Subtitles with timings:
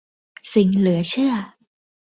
[0.53, 1.33] สิ่งเหลือเชื่อ